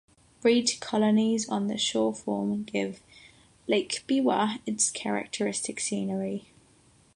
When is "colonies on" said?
0.79-1.67